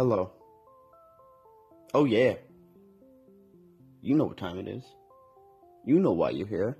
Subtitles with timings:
[0.00, 0.30] Hello.
[1.92, 2.36] Oh, yeah.
[4.00, 4.82] You know what time it is.
[5.84, 6.78] You know why you're here.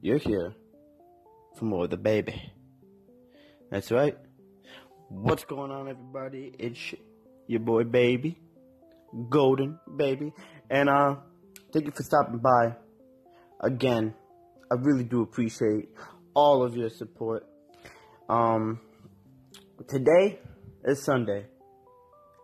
[0.00, 0.54] You're here
[1.56, 2.52] for more of the baby.
[3.72, 4.16] That's right.
[5.08, 6.52] What's going on, everybody?
[6.56, 6.94] It's
[7.48, 8.38] your boy, baby.
[9.28, 10.32] Golden, baby.
[10.70, 11.16] And, uh,
[11.72, 12.76] thank you for stopping by.
[13.60, 14.14] Again,
[14.70, 15.88] I really do appreciate
[16.32, 17.44] all of your support.
[18.28, 18.78] Um,
[19.88, 20.38] today
[20.84, 21.46] is Sunday.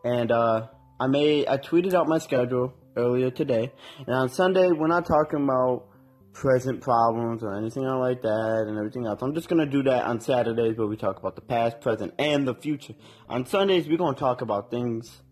[0.04, 0.68] And, uh,
[1.00, 3.72] I made, I tweeted out my schedule earlier today.
[4.06, 5.86] And on Sunday, we're not talking about
[6.32, 9.22] present problems or anything like that and everything else.
[9.22, 12.46] I'm just to do that on Saturdays where we talk about the past, present, and
[12.46, 12.95] the future.
[13.28, 15.22] On Sundays, we're to talk about things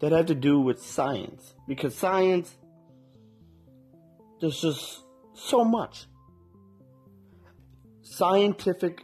[0.00, 1.54] that have to do with science.
[1.66, 2.56] Because science,
[4.40, 6.06] there's just so much.
[8.02, 9.02] Scientific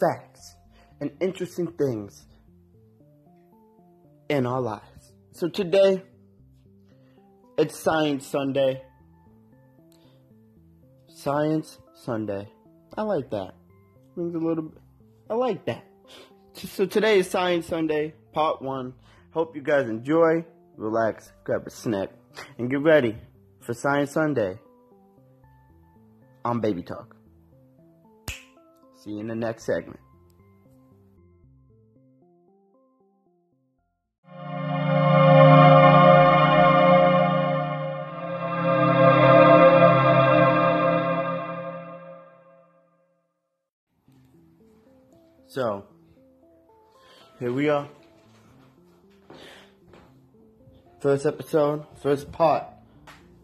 [0.00, 0.56] facts
[1.00, 2.25] and interesting things
[4.28, 5.12] in our lives.
[5.32, 6.02] So today,
[7.58, 8.82] it's Science Sunday.
[11.08, 12.48] Science Sunday.
[12.96, 13.54] I like that.
[14.14, 14.80] Brings a little bit.
[15.28, 15.84] I like that.
[16.54, 18.94] So today is Science Sunday, part one.
[19.32, 20.44] Hope you guys enjoy,
[20.76, 22.10] relax, grab a snack,
[22.58, 23.16] and get ready
[23.60, 24.58] for Science Sunday
[26.44, 27.14] on Baby Talk.
[28.96, 30.00] See you in the next segment.
[45.56, 45.84] So,
[47.40, 47.88] here we are.
[51.00, 52.66] First episode, first part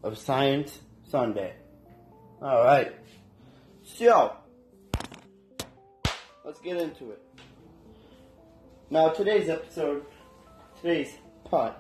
[0.03, 1.55] of Science Sunday.
[2.43, 2.93] Alright.
[3.83, 4.37] So,
[6.45, 7.23] let's get into it.
[8.91, 10.05] Now, today's episode,
[10.83, 11.73] today's part,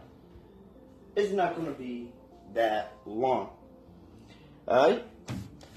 [1.15, 2.11] is not going to be
[2.55, 3.51] that long.
[4.67, 5.05] Alright?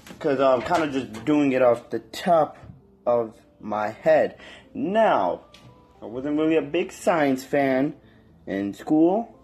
[0.06, 2.56] Because I'm kind of just doing it off the top
[3.04, 4.38] of my head.
[4.74, 5.42] Now,
[6.00, 7.94] I wasn't really a big science fan
[8.46, 9.34] in school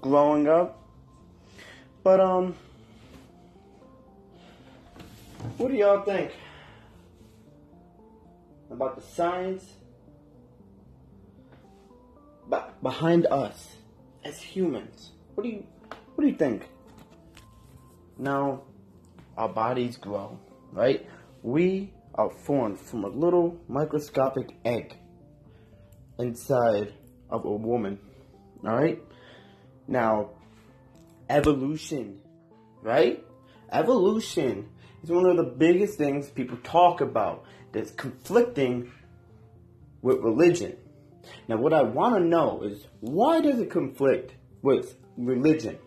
[0.00, 0.82] growing up.
[2.02, 2.54] But um
[5.56, 6.32] what do y'all think
[8.70, 9.74] about the science
[12.82, 13.76] behind us
[14.24, 15.12] as humans?
[15.34, 15.66] What do you
[16.14, 16.68] what do you think?
[18.18, 18.62] Now,
[19.36, 20.38] our bodies grow,
[20.72, 21.06] right?
[21.42, 24.94] We are formed from a little microscopic egg
[26.18, 26.92] inside
[27.30, 27.98] of a woman.
[28.62, 29.02] Alright?
[29.88, 30.30] Now,
[31.30, 32.20] evolution,
[32.82, 33.24] right?
[33.72, 34.68] Evolution
[35.02, 38.92] is one of the biggest things people talk about that's conflicting
[40.02, 40.76] with religion.
[41.48, 45.78] Now, what I want to know is why does it conflict with religion?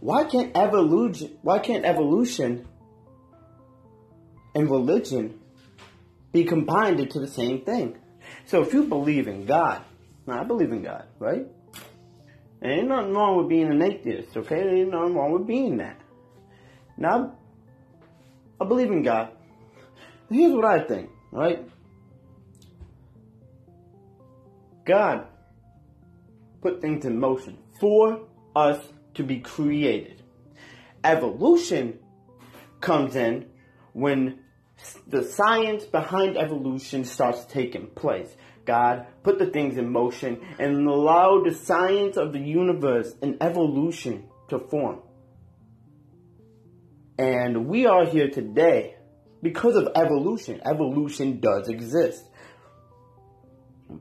[0.00, 1.38] Why can't evolution?
[1.40, 2.68] Why can't evolution
[4.54, 5.39] and religion
[6.32, 7.98] be combined into the same thing.
[8.46, 9.82] So if you believe in God,
[10.26, 11.46] now I believe in God, right?
[12.62, 14.56] And ain't nothing wrong with being an atheist, okay?
[14.56, 16.00] There ain't nothing wrong with being that.
[16.96, 17.36] Now,
[18.60, 19.30] I believe in God.
[20.30, 21.66] Here's what I think, right?
[24.84, 25.26] God
[26.60, 30.22] put things in motion for us to be created.
[31.02, 31.98] Evolution
[32.80, 33.46] comes in
[33.92, 34.40] when
[35.06, 38.34] the science behind evolution starts taking place.
[38.64, 44.28] God put the things in motion and allowed the science of the universe and evolution
[44.48, 45.00] to form.
[47.18, 48.96] And we are here today
[49.42, 50.60] because of evolution.
[50.64, 52.29] Evolution does exist.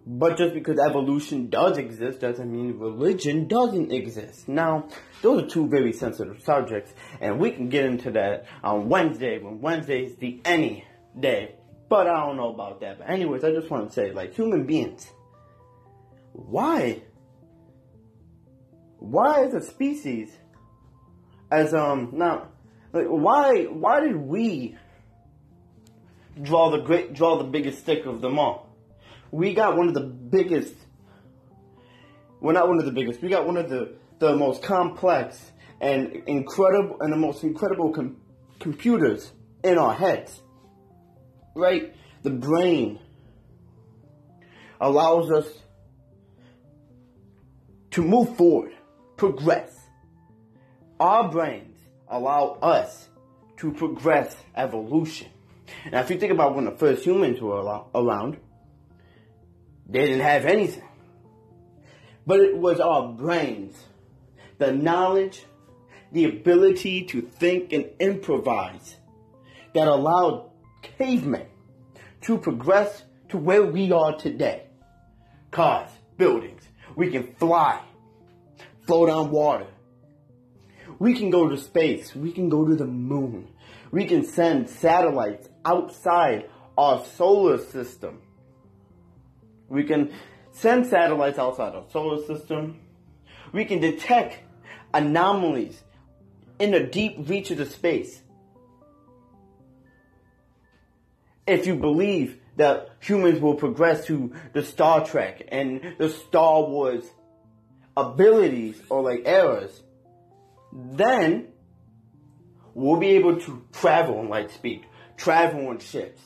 [0.05, 4.47] But just because evolution does exist doesn't mean religion doesn't exist.
[4.47, 4.87] Now,
[5.21, 9.61] those are two very sensitive subjects, and we can get into that on Wednesday when
[9.61, 10.85] Wednesday is the any
[11.19, 11.55] day.
[11.89, 12.99] But I don't know about that.
[12.99, 15.11] But anyways, I just want to say, like, human beings,
[16.33, 17.01] why?
[18.99, 20.29] Why as a species,
[21.49, 22.49] as um now,
[22.93, 24.77] like, why why did we
[26.39, 28.68] draw the great draw the biggest stick of them all?
[29.31, 30.75] We got one of the biggest,
[32.39, 36.23] well, not one of the biggest, we got one of the, the most complex and
[36.27, 38.17] incredible, and the most incredible com-
[38.59, 39.31] computers
[39.63, 40.41] in our heads.
[41.55, 41.95] Right?
[42.23, 42.99] The brain
[44.79, 45.47] allows us
[47.91, 48.73] to move forward,
[49.17, 49.75] progress.
[50.99, 51.77] Our brains
[52.07, 53.07] allow us
[53.57, 55.27] to progress evolution.
[55.91, 58.37] Now, if you think about when the first humans were around,
[59.89, 60.83] they didn't have anything.
[62.25, 63.75] but it was our brains,
[64.59, 65.45] the knowledge,
[66.11, 68.97] the ability to think and improvise
[69.73, 70.49] that allowed
[70.81, 71.47] cavemen
[72.21, 74.67] to progress to where we are today.
[75.51, 76.61] Cars, buildings,
[76.95, 77.81] we can fly,
[78.85, 79.67] float on water.
[80.99, 83.47] We can go to space, we can go to the moon.
[83.91, 88.21] We can send satellites outside our solar system.
[89.69, 90.11] We can
[90.51, 92.79] send satellites outside our solar system.
[93.51, 94.39] We can detect
[94.93, 95.81] anomalies
[96.59, 98.21] in the deep reaches of space.
[101.47, 107.05] If you believe that humans will progress to the Star Trek and the Star Wars
[107.95, 109.81] abilities or like eras,
[110.71, 111.47] then
[112.73, 114.85] we'll be able to travel in light speed,
[115.17, 116.21] travel on ships,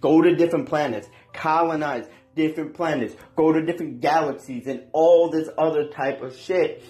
[0.00, 5.88] go to different planets, colonize different planets, go to different galaxies, and all this other
[5.88, 6.82] type of shit.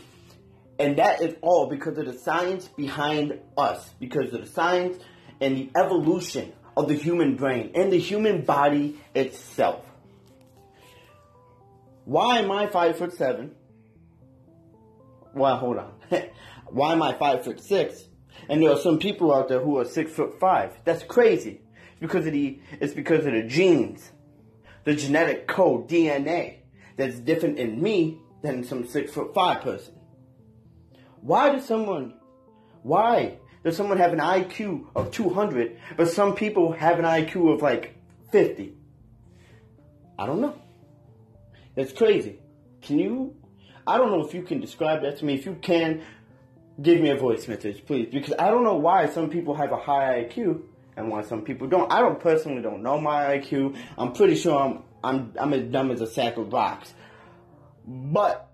[0.79, 4.99] And that is all because of the science behind us, because of the science
[5.41, 9.85] and the evolution of the human brain and the human body itself.
[12.05, 13.55] Why am I five foot seven?
[15.35, 15.93] Well, hold on.
[16.67, 18.05] Why am I five foot six?
[18.49, 20.73] And there are some people out there who are six foot five.
[20.85, 21.63] That's crazy.
[21.93, 24.13] It's because of the it's because of the genes,
[24.87, 26.59] the genetic code, DNA,
[26.97, 29.93] that's different in me than some six foot five person.
[31.21, 32.15] Why does someone
[32.83, 37.63] why does someone have an IQ of 200, but some people have an IQ of
[37.63, 37.97] like
[38.31, 38.75] 50?
[40.17, 40.55] I don't know.
[41.75, 42.39] That's crazy.
[42.81, 43.35] Can you?
[43.89, 45.35] I don't know if you can describe that to me.
[45.35, 46.03] If you can,
[46.81, 49.77] give me a voice message, please, because I don't know why some people have a
[49.77, 50.63] high IQ
[50.97, 51.93] and why some people don't.
[51.93, 53.77] I don't personally don't know my IQ.
[53.99, 56.93] I'm pretty sure I'm I'm I'm as dumb as a sack of rocks,
[57.87, 58.51] but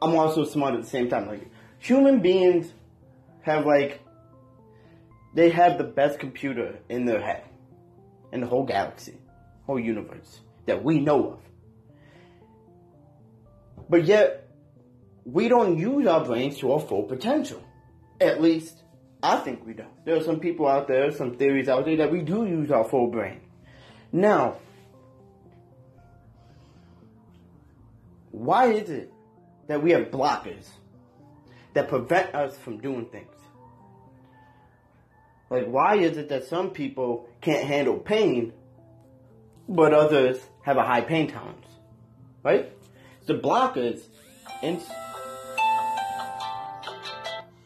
[0.00, 1.26] I'm also smart at the same time.
[1.26, 2.72] Like human beings
[3.42, 4.00] have like
[5.34, 7.44] they have the best computer in their head
[8.32, 9.18] in the whole galaxy,
[9.66, 11.40] whole universe that we know of.
[13.88, 14.48] But yet
[15.24, 17.62] we don't use our brains to our full potential.
[18.20, 18.82] At least
[19.22, 20.04] I think we don't.
[20.04, 22.84] There are some people out there, some theories out there that we do use our
[22.84, 23.40] full brain.
[24.12, 24.58] Now,
[28.30, 29.12] why is it
[29.66, 30.68] that we have blockers
[31.74, 33.26] that prevent us from doing things?
[35.50, 38.52] Like, why is it that some people can't handle pain,
[39.68, 41.66] but others have a high pain tolerance?
[42.42, 42.72] Right?
[43.26, 44.00] The blockers,
[44.62, 44.80] and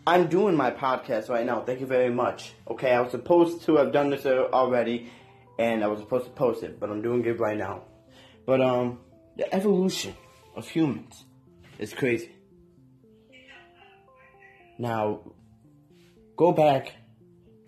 [0.05, 1.63] I'm doing my podcast right now.
[1.63, 2.55] Thank you very much.
[2.69, 5.13] Okay, I was supposed to have done this already,
[5.61, 7.85] and I was supposed to post it, but I'm doing it right now.
[8.45, 8.99] But um,
[9.37, 10.15] the evolution
[10.57, 11.25] of humans
[11.79, 12.35] is crazy.
[14.77, 15.21] Now,
[16.37, 16.93] go back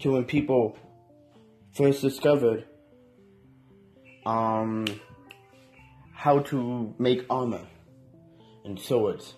[0.00, 0.76] to when people
[1.72, 2.66] first discovered
[4.26, 4.86] um
[6.12, 7.66] how to make armor
[8.64, 9.34] and swords.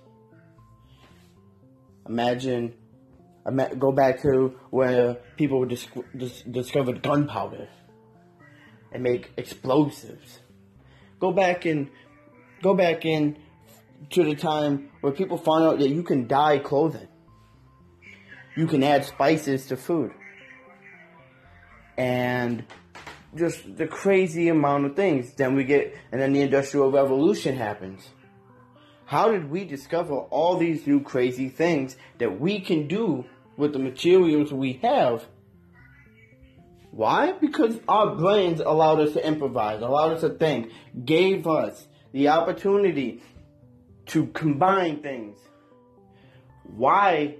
[2.08, 2.74] Imagine
[3.78, 7.68] go back to where people dis- dis- discovered gunpowder
[8.92, 10.40] and make explosives.
[11.20, 11.88] Go back and
[12.62, 13.38] go back in
[14.10, 17.08] to the time where people found out that you can dye clothing.
[18.56, 20.12] You can add spices to food.
[21.96, 22.64] And
[23.36, 25.34] just the crazy amount of things.
[25.34, 28.08] Then we get, and then the Industrial Revolution happens.
[29.04, 33.24] How did we discover all these new crazy things that we can do
[33.56, 35.24] with the materials we have.
[36.90, 37.32] Why?
[37.32, 40.72] Because our brains allowed us to improvise, allowed us to think,
[41.04, 43.22] gave us the opportunity
[44.06, 45.38] to combine things.
[46.64, 47.36] Why?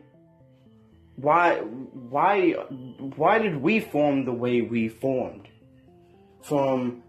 [1.16, 1.56] Why?
[1.56, 2.52] Why?
[3.16, 5.48] Why did we form the way we formed?
[6.42, 7.02] From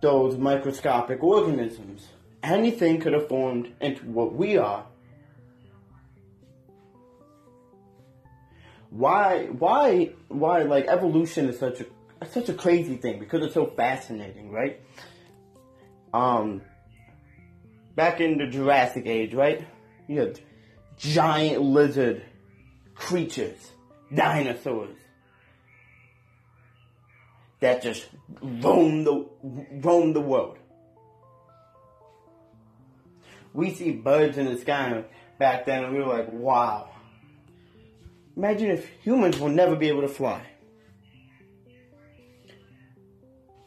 [0.00, 2.08] those microscopic organisms.
[2.42, 4.84] Anything could have formed into what we are
[8.92, 13.66] why why why like evolution is such a such a crazy thing because it's so
[13.66, 14.80] fascinating, right?
[16.12, 16.60] Um
[17.96, 19.66] back in the Jurassic age, right?
[20.08, 20.40] You had
[20.98, 22.22] giant lizard
[22.94, 23.72] creatures,
[24.14, 24.98] dinosaurs
[27.60, 28.06] that just
[28.42, 29.26] roam the
[29.82, 30.58] roam the world.
[33.54, 35.04] We see birds in the sky
[35.38, 36.91] back then and we were like, wow
[38.36, 40.42] Imagine if humans will never be able to fly.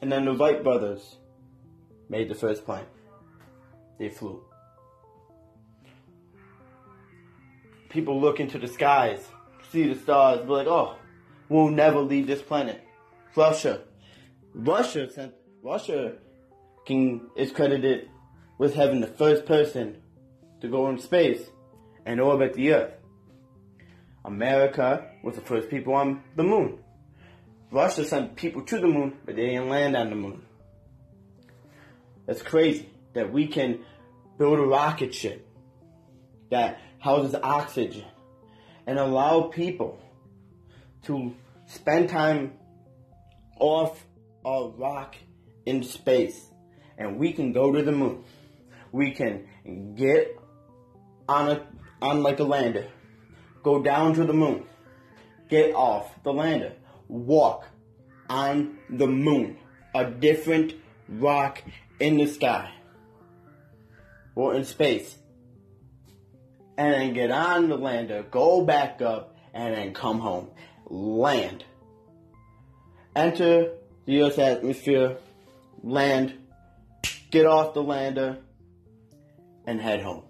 [0.01, 1.17] And then the Wright brothers
[2.09, 2.85] made the first plane.
[3.97, 4.43] they flew.
[7.89, 9.25] People look into the skies,
[9.71, 10.95] see the stars, be like, oh,
[11.47, 12.83] we'll never leave this planet.
[13.35, 13.81] Russia.
[14.53, 16.13] Russia sent Russia
[16.85, 18.09] can is credited
[18.57, 20.01] with having the first person
[20.61, 21.41] to go in space
[22.05, 22.93] and orbit the Earth.
[24.25, 26.79] America was the first people on the moon.
[27.71, 30.43] Russia sent people to the moon, but they didn't land on the moon.
[32.25, 33.85] That's crazy that we can
[34.37, 35.47] build a rocket ship
[36.49, 38.05] that houses oxygen
[38.87, 39.99] and allow people
[41.03, 41.35] to
[41.67, 42.53] spend time
[43.59, 44.03] off
[44.43, 45.15] a rock
[45.65, 46.49] in space
[46.97, 48.23] and we can go to the moon.
[48.91, 49.47] We can
[49.95, 50.39] get
[51.27, 51.67] on a
[52.01, 52.87] on like a lander,
[53.65, 54.63] go down to the moon,
[55.49, 56.73] get off the lander,
[57.07, 57.65] walk
[58.29, 59.57] on the moon,
[59.95, 60.75] a different
[61.09, 61.63] rock
[61.99, 62.71] in the sky.
[64.35, 65.15] Or in space,
[66.77, 70.49] and then get on the lander, go back up, and then come home,
[70.87, 71.63] land,
[73.15, 73.71] enter
[74.05, 75.17] the Earth's atmosphere,
[75.81, 76.33] land,
[77.31, 78.37] get off the lander,
[79.65, 80.25] and head home.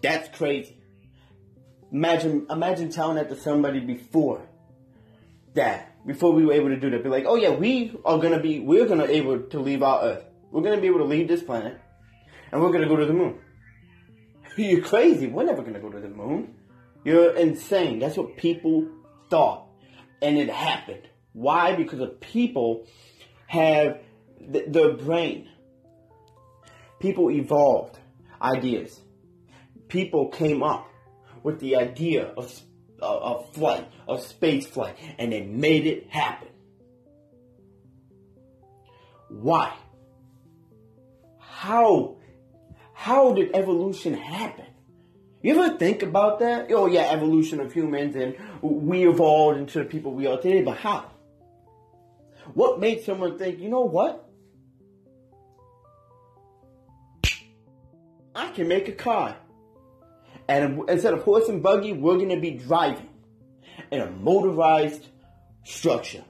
[0.00, 0.77] That's crazy.
[1.92, 4.46] Imagine, imagine telling that to somebody before
[5.54, 7.02] that, before we were able to do that.
[7.02, 10.24] Be like, oh yeah, we are gonna be, we're gonna able to leave our Earth.
[10.50, 11.78] We're gonna be able to leave this planet,
[12.52, 13.40] and we're gonna go to the moon.
[14.56, 15.26] You're crazy.
[15.26, 16.54] We're never gonna go to the moon.
[17.04, 18.00] You're insane.
[18.00, 18.88] That's what people
[19.30, 19.68] thought,
[20.20, 21.08] and it happened.
[21.32, 21.74] Why?
[21.74, 22.86] Because the people
[23.46, 24.00] have
[24.52, 25.48] th- their brain.
[27.00, 27.98] People evolved
[28.42, 29.00] ideas
[29.88, 30.88] people came up
[31.42, 32.60] with the idea of,
[33.00, 36.48] uh, of flight, of space flight, and they made it happen.
[39.28, 39.74] Why?
[41.38, 42.16] How?
[42.92, 44.66] How did evolution happen?
[45.42, 46.70] You ever think about that?
[46.72, 50.78] Oh yeah, evolution of humans and we evolved into the people we are today, but
[50.78, 51.10] how?
[52.54, 54.28] What made someone think, you know what?
[58.34, 59.36] I can make a car.
[60.48, 63.08] And instead of horse and buggy, we're going to be driving
[63.90, 65.06] in a motorized
[65.64, 66.24] structure.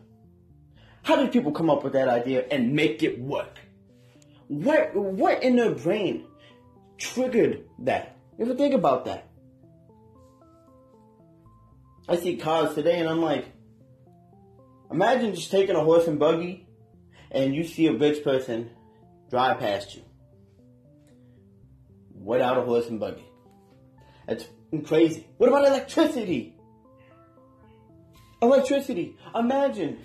[1.02, 3.58] How did people come up with that idea and make it work?
[4.48, 6.26] What, what in their brain
[6.98, 8.16] triggered that?
[8.36, 9.28] You ever think about that?
[12.08, 13.46] I see cars today and I'm like,
[14.90, 16.66] imagine just taking a horse and buggy
[17.30, 18.70] and you see a rich person
[19.30, 20.02] drive past you
[22.14, 23.27] without a horse and buggy.
[24.28, 24.46] That's
[24.84, 25.26] crazy.
[25.38, 26.54] What about electricity?
[28.42, 29.16] Electricity.
[29.34, 30.04] Imagine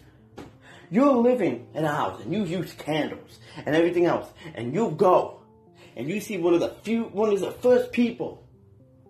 [0.89, 5.41] you're living in a house and you use candles and everything else, and you go
[5.95, 8.47] and you see one of the few, one of the first people,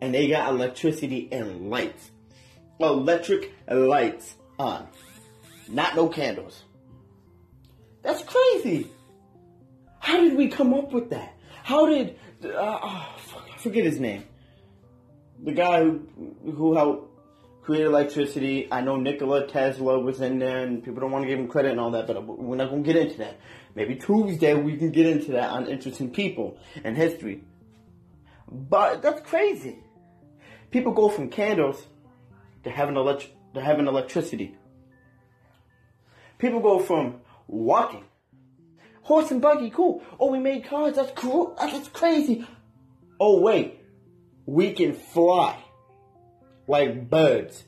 [0.01, 2.09] and they got electricity and lights,
[2.79, 4.87] electric lights on,
[5.69, 6.63] not no candles.
[8.01, 8.89] That's crazy.
[9.99, 11.33] How did we come up with that?
[11.63, 12.49] How did uh,
[12.83, 14.25] oh, fuck, I forget his name?
[15.43, 16.01] The guy who
[16.43, 17.09] who helped
[17.63, 18.67] create electricity.
[18.71, 21.71] I know Nikola Tesla was in there, and people don't want to give him credit
[21.71, 23.39] and all that, but we're not going to get into that.
[23.75, 27.43] Maybe Tuesday we can get into that on interesting people and history.
[28.51, 29.79] But that's crazy.
[30.71, 31.87] People go from candles
[32.63, 34.55] to having elect- to having electricity.
[36.37, 38.03] People go from walking,
[39.03, 40.03] horse and buggy, cool.
[40.19, 40.95] Oh, we made cars.
[40.95, 41.55] That's cool.
[41.59, 42.45] That's crazy.
[43.19, 43.79] Oh wait,
[44.45, 45.57] we can fly
[46.67, 47.63] like birds.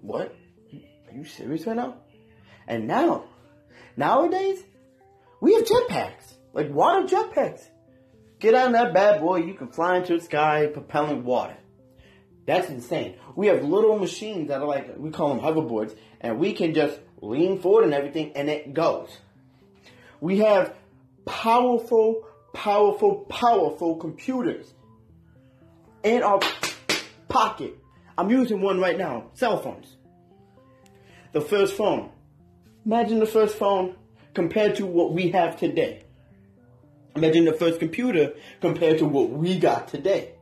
[0.00, 0.34] What?
[0.72, 1.96] Are you serious right now?
[2.66, 3.24] And now,
[3.96, 4.62] nowadays,
[5.40, 7.62] we have jetpacks, like water jetpacks.
[8.38, 11.56] Get on that bad boy, you can fly into the sky propelling water.
[12.46, 13.16] That's insane.
[13.34, 16.98] We have little machines that are like, we call them hoverboards, and we can just
[17.20, 19.10] lean forward and everything, and it goes.
[20.20, 20.74] We have
[21.26, 24.72] powerful, powerful, powerful computers
[26.02, 26.40] in our
[27.28, 27.76] pocket.
[28.16, 29.30] I'm using one right now.
[29.34, 29.96] Cell phones.
[31.32, 32.10] The first phone.
[32.84, 33.96] Imagine the first phone
[34.34, 36.04] compared to what we have today.
[37.14, 40.32] Imagine the first computer compared to what we got today.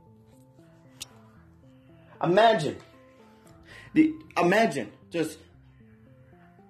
[2.23, 2.77] Imagine.
[3.95, 5.39] The, imagine just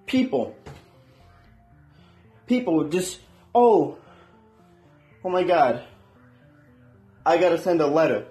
[0.05, 0.55] people.
[2.47, 3.19] People would just,
[3.53, 3.97] oh,
[5.23, 5.83] oh my God.
[7.25, 8.25] I gotta send a letter.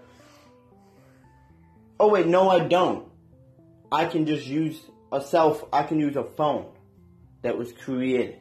[1.98, 3.08] Oh wait, no I don't.
[3.90, 4.80] I can just use
[5.12, 6.66] a self, I can use a phone
[7.42, 8.36] that was created.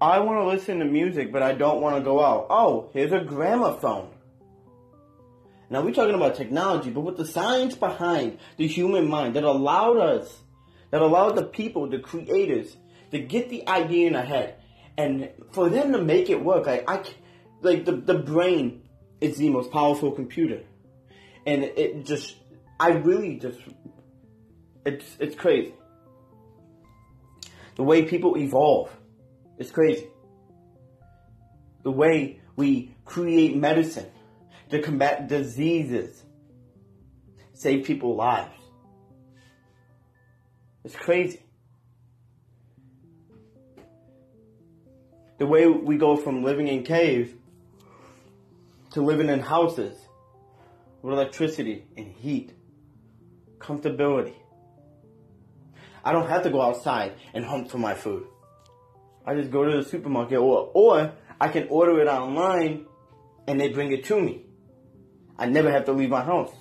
[0.00, 2.46] I want to listen to music, but I don't want to go out.
[2.48, 4.10] Oh, here's a gramophone.
[5.68, 9.98] Now we're talking about technology, but with the science behind the human mind that allowed
[9.98, 10.40] us,
[10.90, 12.76] that allowed the people, the creators,
[13.10, 14.56] to get the idea in their head,
[14.96, 16.66] and for them to make it work.
[16.66, 17.04] Like I,
[17.60, 18.82] like the the brain
[19.20, 20.62] is the most powerful computer,
[21.46, 22.36] and it just,
[22.78, 23.58] I really just,
[24.84, 25.74] it's it's crazy.
[27.76, 28.90] The way people evolve,
[29.58, 30.08] it's crazy.
[31.82, 34.10] The way we create medicine
[34.70, 36.22] to combat diseases,
[37.54, 38.52] save people's lives.
[40.84, 41.42] It's crazy.
[45.38, 47.32] The way we go from living in caves
[48.92, 49.96] to living in houses
[51.02, 52.52] with electricity and heat,
[53.58, 54.34] comfortability.
[56.04, 58.26] I don't have to go outside and hunt for my food.
[59.26, 62.86] I just go to the supermarket or, or I can order it online
[63.46, 64.44] and they bring it to me.
[65.38, 66.52] I never have to leave my house.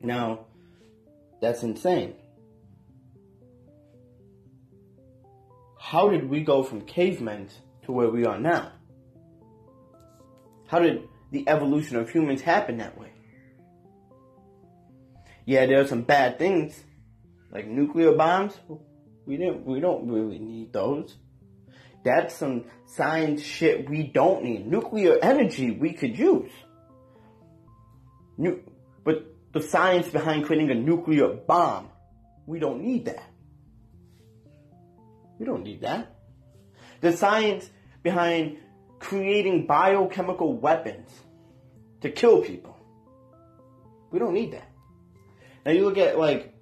[0.00, 0.46] Now,
[1.40, 2.14] that's insane.
[5.78, 7.48] How did we go from cavemen
[7.84, 8.72] to where we are now?
[10.66, 13.12] How did the evolution of humans happen that way?
[15.46, 16.82] Yeah, there are some bad things,
[17.50, 18.58] like nuclear bombs.
[19.26, 19.66] We didn't.
[19.66, 21.14] We don't really need those.
[22.04, 24.66] That's some science shit we don't need.
[24.66, 26.52] Nuclear energy we could use.
[28.36, 28.62] Nu-
[29.04, 31.88] but the science behind creating a nuclear bomb,
[32.46, 33.24] we don't need that.
[35.38, 36.14] We don't need that.
[37.00, 37.68] The science
[38.02, 38.58] behind
[39.04, 41.10] creating biochemical weapons
[42.00, 42.74] to kill people,
[44.10, 44.70] we don't need that.
[45.66, 46.54] Now you look at like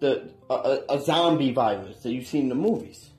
[0.00, 3.10] the a, a zombie virus that you see in the movies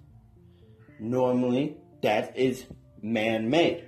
[1.00, 2.66] normally that is
[3.02, 3.84] man-made.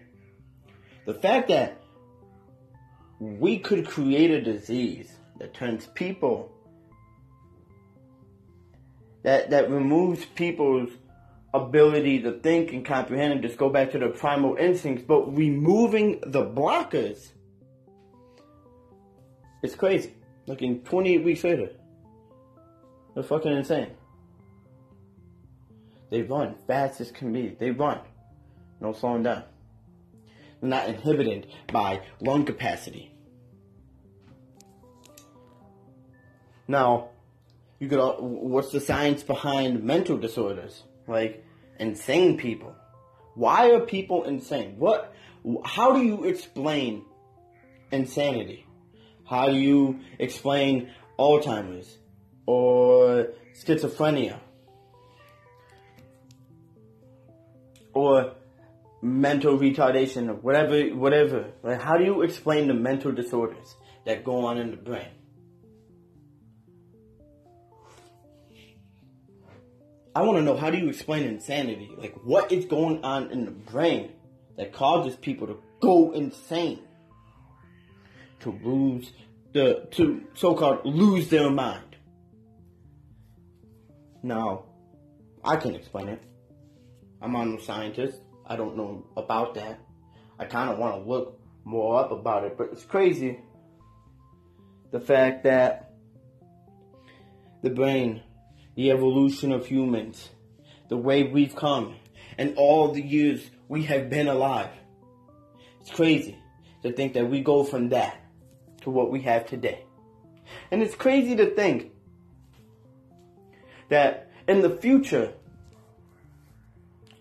[1.05, 1.81] The fact that
[3.19, 6.51] we could create a disease that turns people
[9.21, 10.89] that that removes people's
[11.53, 16.19] ability to think and comprehend and just go back to their primal instincts, but removing
[16.25, 17.29] the blockers
[19.61, 20.13] it's crazy.
[20.47, 21.69] Looking 28 weeks later.
[23.13, 23.91] They're fucking insane.
[26.09, 27.55] They run fast as can be.
[27.59, 27.99] They run.
[28.79, 29.43] No slowing down.
[30.61, 33.13] They're not inhibited by lung capacity.
[36.67, 37.09] Now,
[37.79, 37.99] you could.
[38.19, 40.83] What's the science behind mental disorders?
[41.09, 41.43] Like
[41.79, 42.75] insane people.
[43.35, 44.75] Why are people insane?
[44.77, 45.13] What?
[45.65, 47.05] How do you explain
[47.91, 48.65] insanity?
[49.25, 51.97] How do you explain Alzheimer's
[52.45, 54.39] or schizophrenia
[57.93, 58.33] or
[59.01, 61.51] mental retardation or whatever, whatever.
[61.63, 65.07] Like, how do you explain the mental disorders that go on in the brain?
[70.15, 71.91] I want to know how do you explain insanity?
[71.97, 74.11] Like, what is going on in the brain
[74.57, 76.81] that causes people to go insane?
[78.41, 79.11] To lose
[79.53, 81.95] the, to so called lose their mind.
[84.23, 84.65] Now,
[85.43, 86.21] I can explain it.
[87.21, 88.19] I'm not a scientist.
[88.45, 89.79] I don't know about that.
[90.39, 93.39] I kind of want to look more up about it, but it's crazy.
[94.91, 95.93] The fact that
[97.61, 98.21] the brain,
[98.79, 100.29] the evolution of humans,
[100.87, 101.95] the way we've come,
[102.37, 104.69] and all the years we have been alive.
[105.81, 106.37] It's crazy
[106.83, 108.15] to think that we go from that
[108.83, 109.83] to what we have today.
[110.71, 111.91] And it's crazy to think
[113.89, 115.33] that in the future,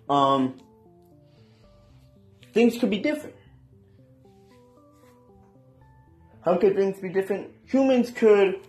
[0.08, 0.58] um,
[2.54, 3.34] things could be different.
[6.44, 7.50] How could things be different?
[7.66, 8.60] Humans could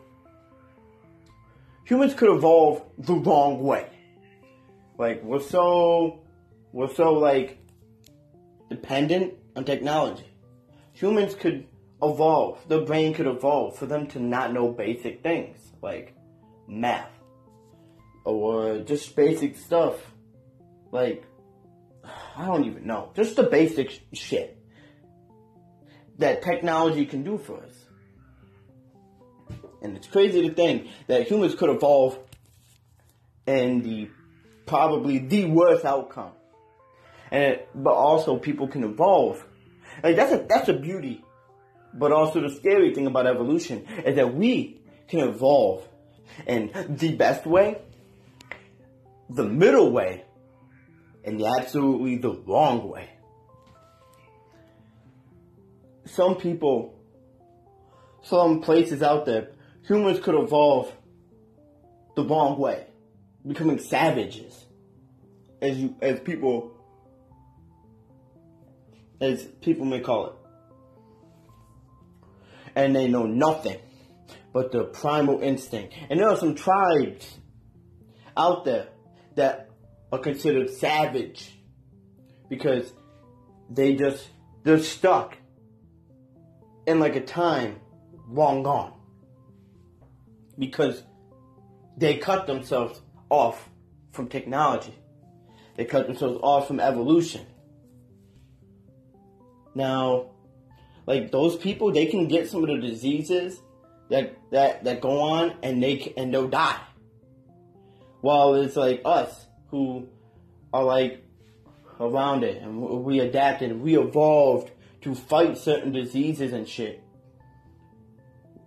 [1.90, 3.90] humans could evolve the wrong way.
[5.00, 6.20] Like we're so
[6.72, 7.58] we're so like
[8.70, 10.30] dependent on technology.
[10.94, 11.66] Humans could
[12.04, 12.60] evolve.
[12.68, 16.14] The brain could evolve for them to not know basic things like
[16.68, 17.10] math
[18.24, 19.96] or just basic stuff
[20.92, 21.26] like
[22.38, 23.12] I don't even know.
[23.16, 24.58] Just the basic sh- shit
[26.20, 27.74] that technology can do for us.
[29.82, 32.20] And it's crazy to think that humans could evolve
[33.48, 34.10] in the
[34.66, 36.32] probably the worst outcome.
[37.32, 39.44] And but also people can evolve.
[40.04, 41.24] Like that's a that's a beauty.
[41.94, 45.88] But also the scary thing about evolution is that we can evolve
[46.46, 47.82] in the best way,
[49.30, 50.26] the middle way,
[51.24, 53.10] and the absolutely the wrong way.
[56.06, 56.96] Some people,
[58.22, 59.50] some places out there,
[59.88, 60.92] humans could evolve
[62.16, 62.86] the wrong way,
[63.46, 64.66] becoming savages,
[65.62, 66.72] as you, as people,
[69.22, 70.34] as people may call it,
[72.76, 73.80] and they know nothing
[74.54, 75.94] but the primal instinct.
[76.10, 77.38] And there are some tribes
[78.36, 78.88] out there
[79.36, 79.70] that
[80.12, 81.52] are considered savage
[82.50, 82.92] because
[83.70, 84.28] they just
[84.64, 85.38] they're stuck
[86.88, 87.80] in like a time
[88.28, 88.99] long gone
[90.60, 91.04] because
[91.98, 93.70] they cut themselves off
[94.12, 94.94] from technology.
[95.76, 97.46] They cut themselves off from evolution.
[99.74, 100.32] Now,
[101.06, 103.62] like those people, they can get some of the diseases
[104.10, 106.80] that that that go on, and they and they'll die.
[108.22, 110.10] While it's like us who
[110.74, 111.24] are like
[112.00, 117.02] around it, and we adapted, we evolved to fight certain diseases and shit.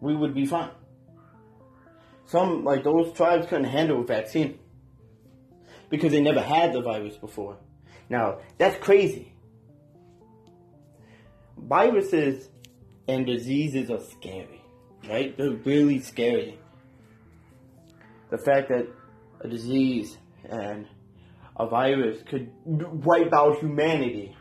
[0.01, 0.71] We would be fine.
[2.27, 4.59] Some like those tribes couldn't handle a vaccine
[5.91, 7.59] because they never had the virus before.
[8.09, 9.33] Now that's crazy.
[11.59, 12.49] Viruses
[13.09, 14.63] and diseases are scary,
[15.09, 15.37] right?
[15.37, 16.59] They're really scary.
[18.31, 18.87] The fact that
[19.41, 20.87] a disease and
[21.57, 24.35] a virus could wipe out humanity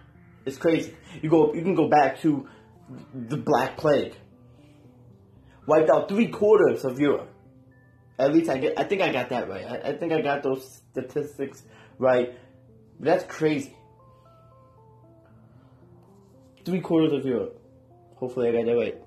[0.46, 0.96] is crazy.
[1.22, 2.48] You go, you can go back to
[3.14, 4.16] the Black Plague,
[5.68, 7.31] wiped out three quarters of Europe.
[8.22, 9.66] At least I get, I think I got that right.
[9.66, 11.64] I, I think I got those statistics
[11.98, 12.38] right.
[13.00, 13.76] That's crazy.
[16.64, 17.60] Three quarters of Europe.
[18.18, 19.02] Hopefully I got that right.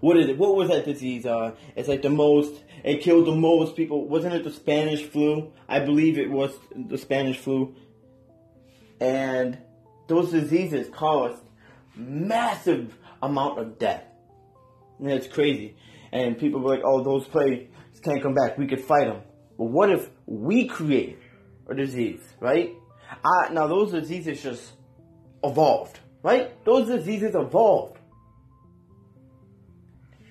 [0.00, 0.36] What is it?
[0.36, 1.24] What was that disease?
[1.24, 2.52] Uh, it's like the most.
[2.84, 4.06] It killed the most people.
[4.06, 5.50] Wasn't it the Spanish flu?
[5.66, 7.74] I believe it was the Spanish flu.
[9.00, 9.56] And
[10.06, 11.40] those diseases caused
[11.96, 14.04] massive amount of death.
[14.98, 15.76] And it's crazy.
[16.14, 17.68] And people were like, "Oh, those plagues
[18.02, 18.56] can't come back.
[18.56, 19.22] We could fight them."
[19.58, 21.18] But what if we create
[21.68, 22.72] a disease, right?
[23.24, 24.72] I, now those diseases just
[25.42, 26.64] evolved, right?
[26.64, 27.98] Those diseases evolved.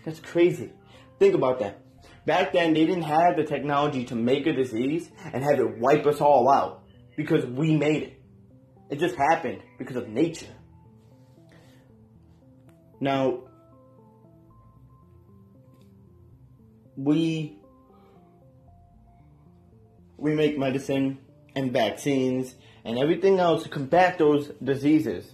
[0.05, 0.71] That's crazy.
[1.19, 1.79] Think about that.
[2.25, 6.05] Back then, they didn't have the technology to make a disease and have it wipe
[6.05, 6.83] us all out
[7.15, 8.21] because we made it.
[8.89, 10.53] It just happened because of nature.
[12.99, 13.43] Now,
[16.95, 17.57] we
[20.17, 21.17] we make medicine
[21.55, 25.31] and vaccines and everything else to combat those diseases.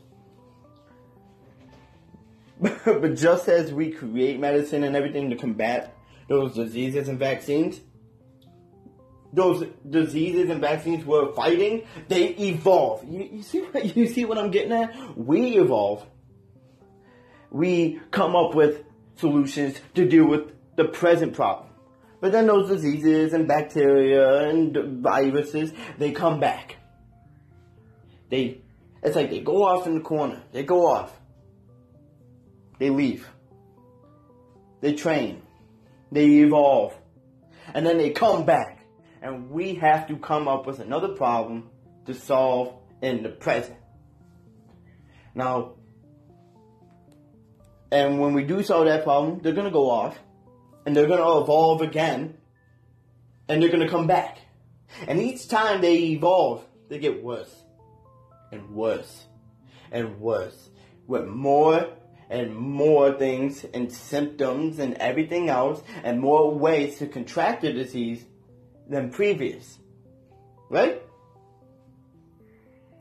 [2.60, 5.96] but just as we create medicine and everything to combat
[6.28, 7.80] those diseases and vaccines,
[9.32, 13.04] those diseases and vaccines we're fighting, they evolve.
[13.08, 15.18] You, you see you see what I'm getting at?
[15.18, 16.06] We evolve.
[17.52, 18.84] We come up with
[19.16, 21.70] solutions to deal with the present problem.
[22.22, 26.78] But then those diseases and bacteria and viruses, they come back.
[28.30, 28.62] They,
[29.04, 30.42] it's like they go off in the corner.
[30.54, 31.12] They go off.
[32.80, 33.28] They leave.
[34.80, 35.42] They train.
[36.12, 36.94] They evolve.
[37.74, 38.86] And then they come back.
[39.22, 41.70] And we have to come up with another problem
[42.06, 43.78] to solve in the present.
[45.36, 45.74] Now,
[47.92, 50.18] and when we do solve that problem, they're going to go off
[50.90, 52.36] and they're going to evolve again
[53.48, 54.40] and they're going to come back.
[55.08, 57.56] And each time they evolve, they get worse
[58.52, 59.26] and worse
[59.92, 60.70] and worse
[61.06, 61.90] with more
[62.32, 68.26] and more things and symptoms and everything else and more ways to contract the disease
[68.90, 69.78] than previous.
[70.72, 71.04] Right?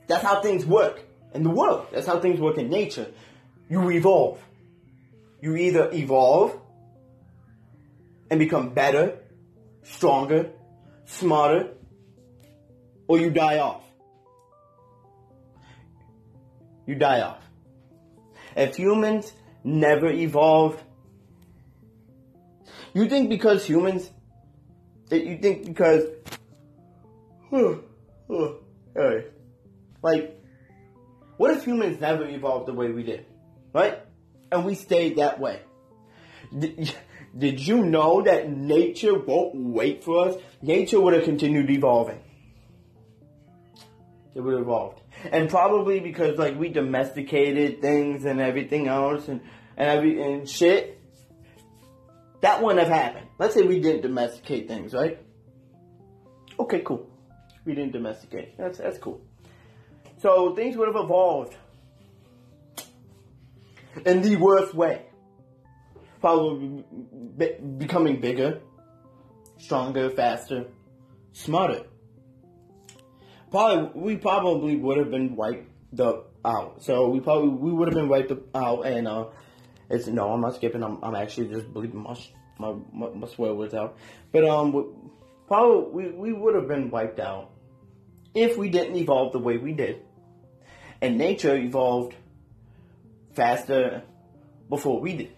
[0.08, 1.00] That's how things work
[1.32, 1.86] in the world.
[1.90, 3.06] That's how things work in nature.
[3.70, 4.38] You evolve.
[5.40, 6.60] You either evolve
[8.30, 9.18] and become better,
[9.82, 10.50] stronger,
[11.06, 11.70] smarter,
[13.06, 13.82] or you die off.
[16.86, 17.42] You die off.
[18.56, 19.32] If humans
[19.64, 20.82] never evolved,
[22.94, 24.10] you think because humans,
[25.08, 26.04] that you think because,
[30.02, 30.42] like,
[31.36, 33.24] what if humans never evolved the way we did,
[33.72, 34.00] right?
[34.50, 35.60] And we stayed that way.
[37.38, 40.36] Did you know that nature won't wait for us?
[40.60, 42.20] Nature would have continued evolving.
[44.34, 45.00] It would have evolved.
[45.30, 49.40] And probably because like we domesticated things and everything else and,
[49.76, 51.00] and every and shit,
[52.40, 53.26] that wouldn't have happened.
[53.38, 55.18] Let's say we didn't domesticate things, right?
[56.58, 57.08] Okay, cool.
[57.64, 58.56] We didn't domesticate.
[58.58, 59.20] That's that's cool.
[60.18, 61.56] So things would have evolved
[64.04, 65.07] in the worst way.
[66.20, 66.84] Probably
[67.36, 68.60] be- becoming bigger,
[69.58, 70.66] stronger, faster,
[71.32, 71.84] smarter.
[73.50, 76.00] Probably we probably would have been wiped
[76.44, 76.82] out.
[76.82, 79.26] So we probably we would have been wiped out, and uh,
[79.88, 80.82] it's no, I'm not skipping.
[80.82, 82.16] I'm, I'm actually just bleeping my,
[82.92, 83.96] my my, swear words out.
[84.32, 85.12] But um,
[85.46, 87.50] probably we, we would have been wiped out
[88.34, 90.02] if we didn't evolve the way we did,
[91.00, 92.14] and nature evolved
[93.34, 94.02] faster
[94.68, 95.37] before we did.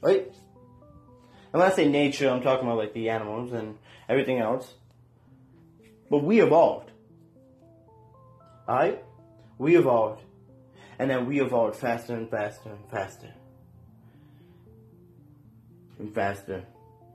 [0.00, 0.26] Right?
[1.52, 3.76] And when I say nature, I'm talking about like the animals and
[4.08, 4.72] everything else.
[6.10, 6.90] But we evolved.
[8.68, 9.04] Alright?
[9.58, 10.22] We evolved.
[10.98, 13.32] And then we evolved faster and faster and faster.
[15.98, 16.64] And faster.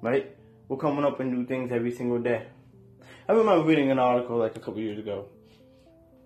[0.01, 0.35] Right?
[0.67, 2.47] We're coming up with new things every single day.
[3.27, 5.27] I remember reading an article like a couple years ago.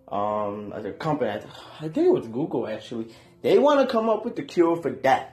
[0.07, 1.39] Um, as a company, I
[1.81, 3.13] think it was Google actually.
[3.41, 5.31] They want to come up with the cure for death.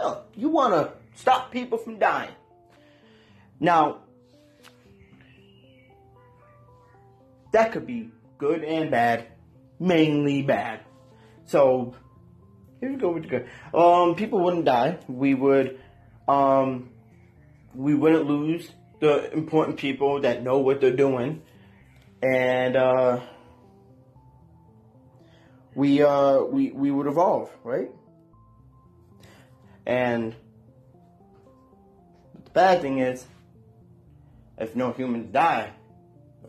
[0.00, 2.30] Oh you want to stop people from dying.
[3.58, 3.98] Now,
[7.52, 9.26] that could be good and bad,
[9.78, 10.80] mainly bad.
[11.44, 11.94] So,
[12.80, 13.48] here we go with the good.
[13.74, 14.98] Um, people wouldn't die.
[15.08, 15.78] We would,
[16.26, 16.90] um,
[17.74, 21.42] we wouldn't lose the important people that know what they're doing,
[22.22, 23.20] and uh,
[25.74, 27.90] we uh, we we would evolve, right?
[29.90, 30.36] And
[32.44, 33.26] the bad thing is,
[34.56, 35.72] if no humans die,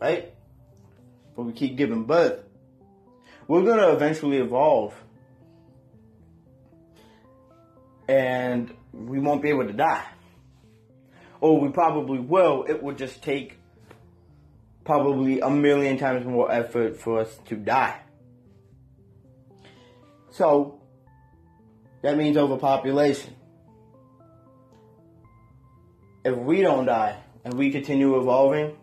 [0.00, 0.32] right?
[1.34, 2.38] But we keep giving birth,
[3.48, 4.94] we're gonna eventually evolve.
[8.06, 10.04] And we won't be able to die.
[11.40, 13.58] Or we probably will, it will just take
[14.84, 18.02] probably a million times more effort for us to die.
[20.30, 20.81] So,
[22.02, 23.34] that means overpopulation.
[26.24, 28.76] If we don't die and we continue evolving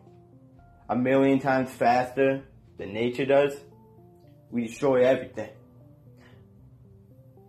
[0.89, 2.43] a million times faster
[2.77, 3.53] than nature does,
[4.51, 5.49] we destroy everything.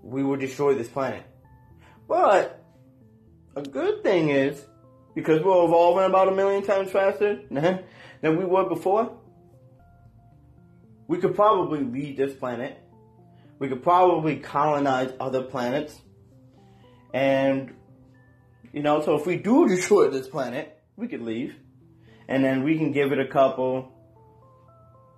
[0.03, 1.25] We will destroy this planet.
[2.09, 2.63] But
[3.57, 4.65] a good thing is,
[5.15, 9.17] because we're evolving about a million times faster than we were before,
[11.09, 12.79] we could probably leave this planet.
[13.61, 15.97] We could probably colonize other planets.
[17.15, 17.75] And,
[18.73, 21.55] you know, so if we do destroy this planet, we could leave.
[22.27, 23.93] And then we can give it a couple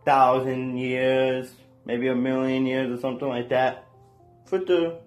[0.05, 3.87] thousand years, maybe a million years or something like that
[4.47, 4.99] for it to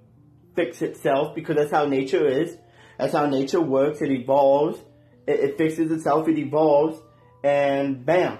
[0.55, 2.57] fix itself because that's how nature is.
[2.97, 4.01] That's how nature works.
[4.01, 4.79] It evolves.
[5.27, 6.27] It, it fixes itself.
[6.29, 7.01] It evolves.
[7.43, 8.39] And bam.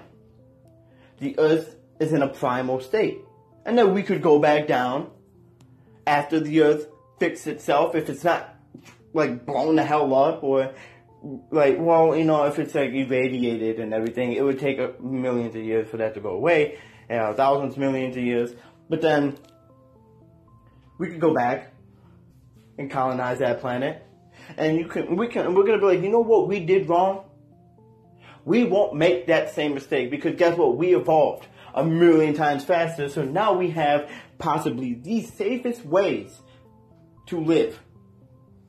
[1.18, 3.18] The earth is in a primal state.
[3.66, 5.10] And then we could go back down
[6.06, 6.86] after the earth
[7.18, 8.54] fixes itself if it's not
[9.12, 10.72] like blown the hell up or
[11.50, 15.56] like well you know if it's like irradiated and everything it would take a millions
[15.56, 18.54] of years for that to go away you know thousands millions of years.
[18.88, 19.36] But then
[20.98, 21.72] we could go back
[22.78, 24.04] and colonize that planet.
[24.56, 27.24] And you can we can we're gonna be like you know what we did wrong?
[28.44, 30.76] We won't make that same mistake because guess what?
[30.76, 36.40] We evolved a million times faster so now we have possibly the safest ways
[37.26, 37.78] to live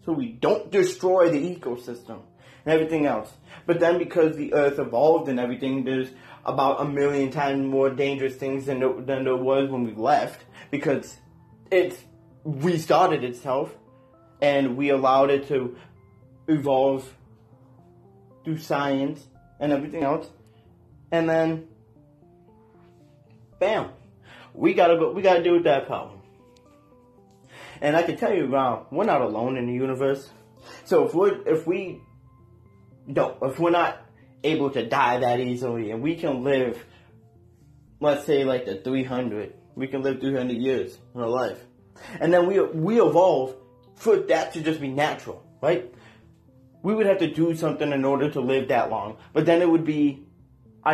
[0.08, 2.22] so we don't destroy the ecosystem
[2.68, 3.32] and everything else.
[3.66, 6.10] But then because the earth evolved and everything, there's
[6.46, 11.18] about a million times more dangerous things than than there was when we left because
[11.70, 11.98] it's
[12.46, 13.76] restarted itself
[14.42, 15.76] and we allowed it to
[16.48, 17.14] evolve
[18.46, 19.28] through science
[19.60, 20.30] and everything else.
[21.12, 21.68] And then,
[23.60, 23.92] bam,
[24.54, 26.22] we gotta go, we gotta deal with that problem.
[27.82, 30.30] And I can tell you, Ron, we're not alone in the universe.
[30.86, 32.02] So if we if we
[33.12, 34.02] don't, if we're not
[34.44, 36.84] able to die that easily and we can live,
[38.00, 41.60] let's say like the 300, we can live 300 years in our life.
[42.20, 43.56] And then we, we evolve
[43.96, 45.92] for that to just be natural, right?
[46.84, 49.70] We would have to do something in order to live that long, but then it
[49.70, 50.27] would be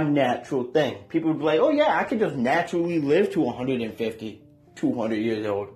[0.02, 1.04] a natural thing.
[1.10, 4.42] People would be like, oh yeah, I can just naturally live to 150,
[4.76, 5.70] 200 years old.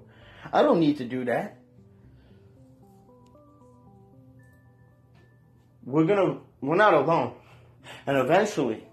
[0.52, 1.58] I don't need to do that.
[5.88, 7.34] we're gonna we're not alone
[8.06, 8.84] and eventually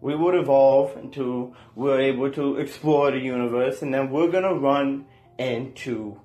[0.00, 5.04] we would evolve into we're able to explore the universe and then we're gonna run
[5.38, 6.18] into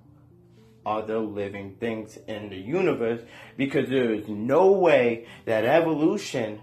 [0.85, 3.19] other living things in the universe
[3.57, 6.61] because there is no way that evolution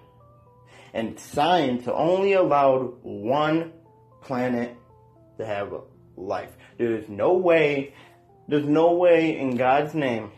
[0.94, 3.72] and science only allowed one
[4.22, 4.76] planet
[5.38, 5.72] to have
[6.16, 6.50] life.
[6.78, 7.94] There is no way,
[8.48, 10.30] there's no way in God's name,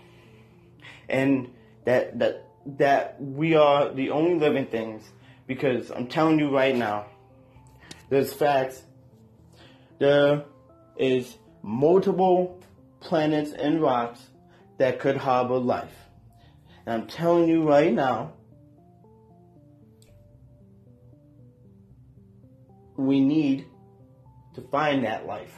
[1.08, 1.50] and
[1.84, 5.02] that that that we are the only living things.
[5.46, 7.06] Because I'm telling you right now,
[8.08, 8.82] there's facts.
[9.98, 10.44] There
[10.96, 12.60] is multiple
[13.00, 14.20] planets and rocks
[14.78, 15.94] that could harbor life.
[16.86, 18.32] And I'm telling you right now,
[22.96, 23.66] we need
[24.54, 25.54] to find that life.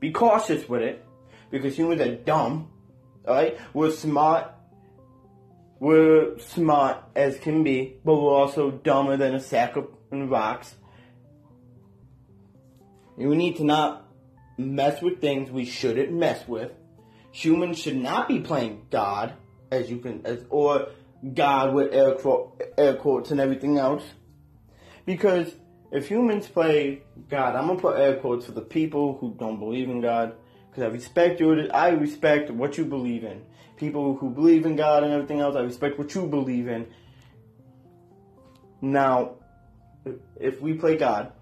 [0.00, 1.04] Be cautious with it
[1.50, 2.70] because humans are dumb.
[3.26, 3.58] Alright?
[3.72, 4.52] We're smart.
[5.78, 10.74] We're smart as can be, but we're also dumber than a sack of rocks.
[13.18, 14.06] And we need to not
[14.58, 16.72] mess with things we shouldn't mess with.
[17.32, 19.34] Humans should not be playing God,
[19.70, 20.88] as you can, as or
[21.34, 24.04] God with air, quote, air quotes and everything else,
[25.04, 25.54] because
[25.96, 29.88] if humans play God, I'm gonna put air quotes for the people who don't believe
[29.88, 30.34] in God,
[30.68, 31.70] because I respect you.
[31.70, 33.42] I respect what you believe in.
[33.78, 36.86] People who believe in God and everything else, I respect what you believe in.
[38.82, 39.36] Now,
[40.38, 41.32] if we play God,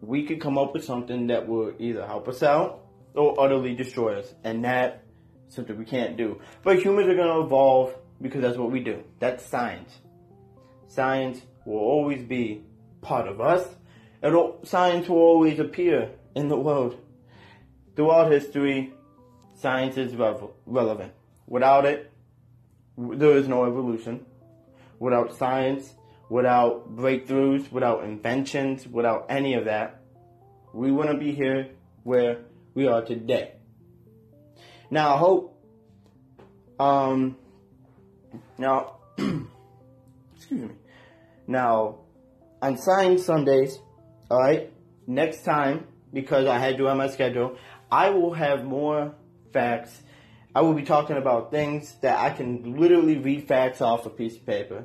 [0.00, 2.82] we could come up with something that will either help us out
[3.14, 5.04] or utterly destroy us, and that
[5.48, 6.40] something we can't do.
[6.64, 9.04] But humans are gonna evolve because that's what we do.
[9.20, 10.00] That's science
[10.88, 12.62] science will always be
[13.00, 13.66] part of us.
[14.22, 16.98] It'll, science will always appear in the world.
[17.94, 18.92] Throughout history,
[19.54, 21.12] science is rev- relevant.
[21.46, 22.10] Without it,
[22.98, 24.24] there is no evolution.
[24.98, 25.94] Without science,
[26.28, 30.02] without breakthroughs, without inventions, without any of that,
[30.72, 31.70] we wouldn't be here
[32.02, 32.38] where
[32.74, 33.52] we are today.
[34.90, 35.62] Now, I hope,
[36.78, 37.36] um,
[38.58, 38.96] now,
[40.46, 40.76] excuse me.
[41.48, 41.96] Now,
[42.62, 43.80] on Science Sundays,
[44.30, 44.72] alright,
[45.08, 47.56] next time, because I had to on my schedule,
[47.90, 49.16] I will have more
[49.52, 50.00] facts.
[50.54, 54.36] I will be talking about things that I can literally read facts off a piece
[54.36, 54.84] of paper.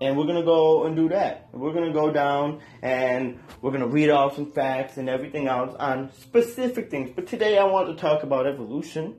[0.00, 1.48] And we're gonna go and do that.
[1.52, 6.10] We're gonna go down and we're gonna read off some facts and everything else on
[6.12, 7.10] specific things.
[7.14, 9.14] But today I want to talk about evolution.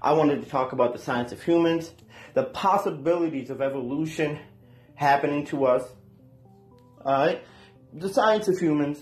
[0.00, 1.92] I wanted to talk about the science of humans,
[2.34, 4.38] the possibilities of evolution
[4.94, 5.84] happening to us.
[7.04, 7.42] Alright?
[7.92, 8.98] The science of humans.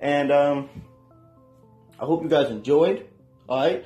[0.00, 0.68] And um,
[1.98, 3.06] I hope you guys enjoyed.
[3.48, 3.84] Alright?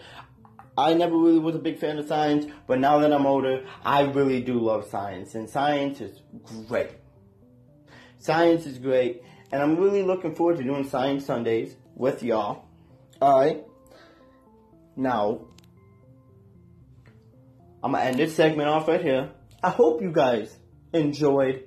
[0.77, 4.03] I never really was a big fan of science, but now that I'm older, I
[4.03, 5.35] really do love science.
[5.35, 6.19] And science is
[6.67, 6.91] great.
[8.19, 9.23] Science is great.
[9.51, 12.65] And I'm really looking forward to doing Science Sundays with y'all.
[13.21, 13.65] Alright?
[14.97, 15.43] Now,
[17.85, 19.31] I'm gonna end this segment off right here.
[19.63, 20.57] I hope you guys
[20.93, 21.65] enjoyed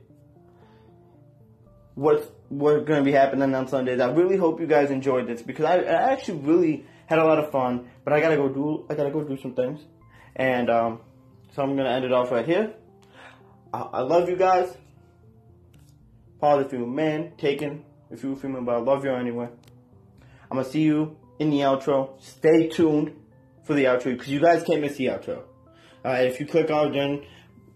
[1.96, 4.00] what's what's going to be happening on Sundays.
[4.00, 7.40] I really hope you guys enjoyed this because I, I actually really had a lot
[7.40, 7.90] of fun.
[8.04, 9.82] But I gotta go do I gotta go do some things,
[10.36, 11.00] and um,
[11.54, 12.74] so I'm gonna end it off right here.
[13.74, 14.76] I, I love you guys.
[16.40, 17.84] Paul, if you're a man, taken.
[18.12, 19.50] If you're a female, but I love you anyway.
[20.52, 22.22] I'm gonna see you in the outro.
[22.22, 23.16] Stay tuned
[23.64, 25.44] for the outro because you guys can't miss the outro.
[26.06, 27.26] Uh, if you click off then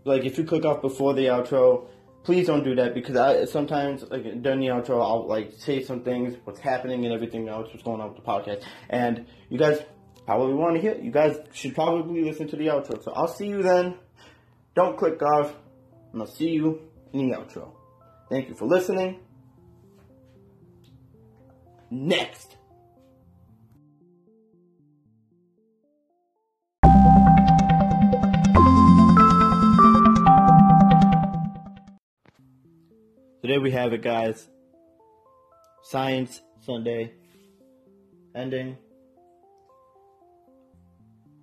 [0.05, 1.87] like if you click off before the outro,
[2.23, 6.03] please don't do that because I sometimes like during the outro I'll like say some
[6.03, 9.81] things, what's happening and everything else, what's going on with the podcast, and you guys
[10.25, 10.95] probably want to hear.
[10.95, 13.03] You guys should probably listen to the outro.
[13.03, 13.95] So I'll see you then.
[14.75, 15.53] Don't click off,
[16.13, 16.81] and I'll see you
[17.13, 17.71] in the outro.
[18.29, 19.19] Thank you for listening.
[21.89, 22.58] Next.
[33.41, 34.49] So there we have it, guys.
[35.83, 37.13] Science Sunday
[38.35, 38.77] ending.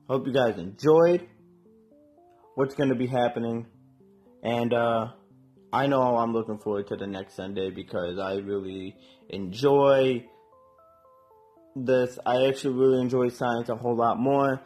[0.07, 1.27] Hope you guys enjoyed
[2.55, 3.65] what's going to be happening.
[4.43, 5.07] And uh,
[5.73, 8.95] I know I'm looking forward to the next Sunday because I really
[9.31, 10.27] enjoy
[11.75, 12.19] this.
[12.27, 14.61] I actually really enjoy science a whole lot more.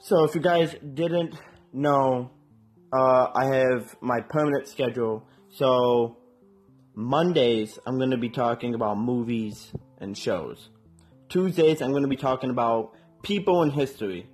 [0.00, 1.34] So if you guys didn't
[1.74, 2.30] know,
[2.90, 5.28] uh, I have my permanent schedule.
[5.50, 6.16] So
[6.96, 10.68] Mondays, I'm going to be talking about movies and shows.
[11.28, 12.92] Tuesdays, I'm going to be talking about
[13.24, 14.28] people and history.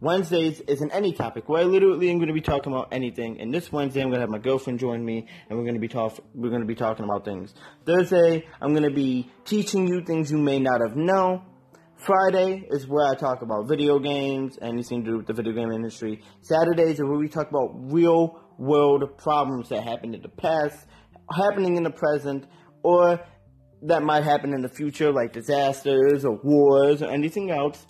[0.00, 3.40] Wednesdays is an any topic where I literally am going to be talking about anything.
[3.40, 5.80] And this Wednesday, I'm going to have my girlfriend join me, and we're going to
[5.80, 7.54] be talk we're going to be talking about things.
[7.84, 11.42] Thursday, I'm going to be teaching you things you may not have known.
[11.96, 15.52] Friday is where I talk about video games, and anything to do with the video
[15.52, 16.22] game industry.
[16.40, 20.86] Saturdays is where we talk about real world problems that happened in the past,
[21.32, 22.46] happening in the present,
[22.82, 23.20] or
[23.82, 27.86] that might happen in the future, like disasters or wars or anything else.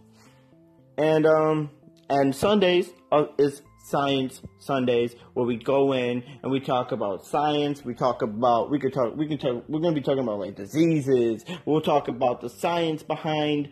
[0.98, 1.70] And um,
[2.08, 7.84] and Sundays are, is Science Sundays, where we go in and we talk about science.
[7.84, 10.54] We talk about we could talk we can talk we're gonna be talking about like
[10.54, 11.44] diseases.
[11.64, 13.70] We'll talk about the science behind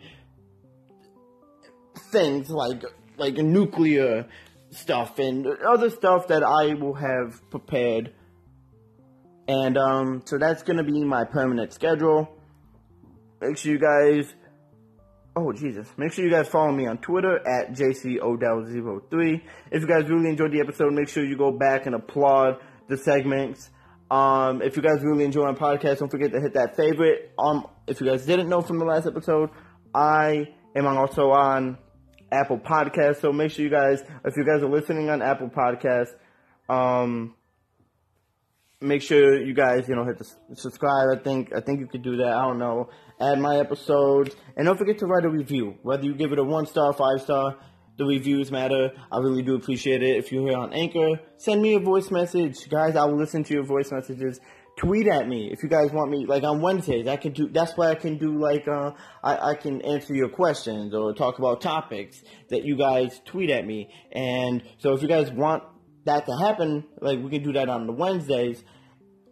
[2.11, 2.83] things like
[3.17, 4.27] like nuclear
[4.71, 8.13] stuff and other stuff that I will have prepared.
[9.49, 12.29] And um, so that's gonna be my permanent schedule.
[13.41, 14.33] Make sure you guys
[15.35, 15.87] Oh, Jesus.
[15.95, 19.41] Make sure you guys follow me on Twitter at JCOdell03.
[19.71, 22.97] If you guys really enjoyed the episode, make sure you go back and applaud the
[22.97, 23.69] segments.
[24.11, 27.31] Um, if you guys really enjoy my podcast, don't forget to hit that favorite.
[27.39, 29.51] Um, if you guys didn't know from the last episode,
[29.93, 31.77] I am also on
[32.31, 33.21] Apple Podcasts.
[33.21, 36.15] So make sure you guys, if you guys are listening on Apple Podcasts,
[36.67, 37.35] um,
[38.81, 41.09] make sure you guys, you know, hit the subscribe.
[41.11, 42.31] I think, I think you could do that.
[42.31, 42.89] I don't know.
[43.19, 44.35] Add my episodes.
[44.55, 45.75] And don't forget to write a review.
[45.81, 47.57] Whether you give it a one star, five star,
[47.97, 48.91] the reviews matter.
[49.11, 50.15] I really do appreciate it.
[50.15, 52.69] If you're here on Anchor, send me a voice message.
[52.69, 54.39] Guys, I will listen to your voice messages.
[54.77, 56.25] Tweet at me if you guys want me.
[56.25, 57.49] Like on Wednesdays, I can do.
[57.49, 61.37] That's why I can do like uh, I, I can answer your questions or talk
[61.37, 63.89] about topics that you guys tweet at me.
[64.13, 65.63] And so if you guys want
[66.05, 68.63] that to happen, like we can do that on the Wednesdays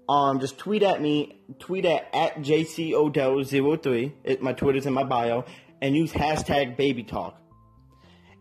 [0.10, 4.14] um, just tweet at me, tweet at, at JCOdell03.
[4.24, 5.46] It, my Twitter's in my bio,
[5.82, 7.40] and use hashtag baby talk.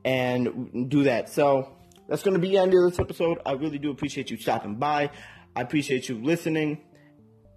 [0.05, 1.29] And do that.
[1.29, 1.77] So
[2.09, 3.39] that's going to be the end of this episode.
[3.45, 5.11] I really do appreciate you stopping by.
[5.57, 6.83] I appreciate you listening.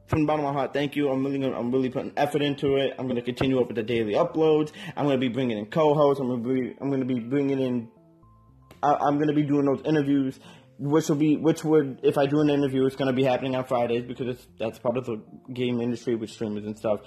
[0.08, 1.10] From the bottom of my heart, thank you.
[1.10, 2.96] I'm really, gonna, I'm really putting effort into it.
[2.98, 4.72] I'm to continue up with the daily uploads.
[4.98, 6.20] I'm to be bringing in co-hosts.
[6.20, 7.90] I'm to be, I'm to be bringing in.
[8.82, 10.40] I, I'm to be doing those interviews
[10.80, 13.56] which will be which would if I do an interview, it's going to be happening
[13.56, 15.22] on Fridays because it's that's part of the
[15.54, 17.02] game industry with streamers and stuff.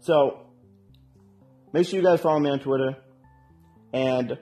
[0.00, 0.46] So
[1.72, 2.96] make sure you guys follow me on Twitter,
[3.92, 4.38] and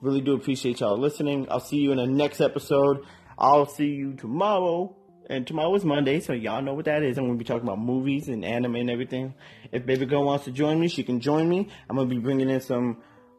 [0.00, 1.46] really do appreciate y'all listening.
[1.50, 3.04] I'll see you in the next episode.
[3.38, 4.96] I'll see you tomorrow.
[5.28, 7.16] And tomorrow is Monday, so y'all know what that is.
[7.16, 9.34] I'm gonna be talking about movies and anime and everything.
[9.70, 11.68] If Baby Girl wants to join me, she can join me.
[11.88, 12.96] I'm gonna be bringing in some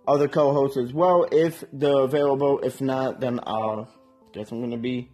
[0.08, 2.60] other co-hosts as well if they're available.
[2.64, 3.88] If not, then I'll
[4.34, 5.10] guess I'm gonna be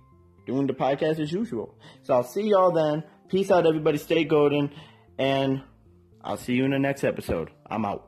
[0.45, 1.75] doing the podcast as usual.
[2.03, 3.03] So I'll see y'all then.
[3.29, 3.97] Peace out, everybody.
[3.97, 4.71] Stay golden,
[5.17, 5.61] and
[6.23, 7.49] I'll see you in the next episode.
[7.69, 8.06] I'm out.